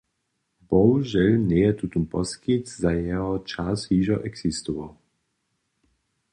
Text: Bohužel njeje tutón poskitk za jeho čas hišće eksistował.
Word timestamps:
Bohužel 0.69 1.35
njeje 1.49 1.69
tutón 1.81 2.07
poskitk 2.13 2.73
za 2.85 2.93
jeho 3.03 3.37
čas 3.51 3.87
hišće 3.91 4.19
eksistował. 4.31 4.91